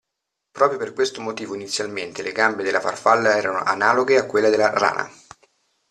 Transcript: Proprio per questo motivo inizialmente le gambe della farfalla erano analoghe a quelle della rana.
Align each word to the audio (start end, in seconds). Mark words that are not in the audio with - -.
Proprio 0.49 0.79
per 0.79 0.93
questo 0.93 1.21
motivo 1.21 1.53
inizialmente 1.53 2.23
le 2.23 2.31
gambe 2.31 2.63
della 2.63 2.79
farfalla 2.81 3.37
erano 3.37 3.59
analoghe 3.59 4.17
a 4.17 4.25
quelle 4.25 4.49
della 4.49 4.71
rana. 4.71 5.07